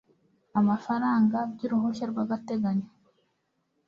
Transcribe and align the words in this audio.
amafaranga 0.59 1.37
by 1.51 1.61
uruhushya 1.65 2.05
rwagateganyo 2.11 2.87